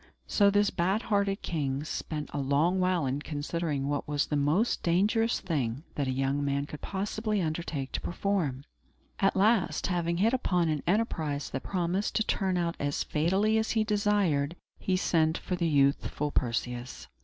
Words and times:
So 0.25 0.49
this 0.49 0.71
bad 0.71 1.03
hearted 1.03 1.43
king 1.43 1.83
spent 1.83 2.31
a 2.33 2.39
long 2.39 2.79
while 2.79 3.05
in 3.05 3.21
considering 3.21 3.87
what 3.87 4.07
was 4.07 4.25
the 4.25 4.35
most 4.35 4.81
dangerous 4.81 5.39
thing 5.39 5.83
that 5.93 6.07
a 6.07 6.11
young 6.11 6.43
man 6.43 6.65
could 6.65 6.81
possibly 6.81 7.39
undertake 7.39 7.91
to 7.91 8.01
perform. 8.01 8.63
At 9.19 9.35
last, 9.35 9.85
having 9.85 10.17
hit 10.17 10.33
upon 10.33 10.69
an 10.69 10.81
enterprise 10.87 11.51
that 11.51 11.61
promised 11.61 12.15
to 12.15 12.23
turn 12.23 12.57
out 12.57 12.75
as 12.79 13.03
fatally 13.03 13.59
as 13.59 13.69
he 13.69 13.83
desired, 13.83 14.55
he 14.79 14.97
sent 14.97 15.37
for 15.37 15.55
the 15.55 15.67
youthful 15.69 16.31
Perseus. 16.31 17.07